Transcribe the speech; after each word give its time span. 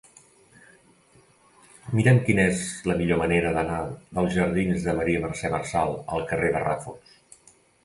Mira'm 1.99 2.21
quina 2.29 2.45
és 2.53 2.63
la 2.93 2.97
millor 3.03 3.21
manera 3.23 3.53
d'anar 3.59 3.77
dels 4.19 4.35
jardins 4.39 4.89
de 4.89 4.99
Maria 5.03 5.23
Mercè 5.29 5.55
Marçal 5.59 5.97
al 6.17 6.27
carrer 6.35 6.53
de 6.59 6.67
Ràfols. 6.67 7.17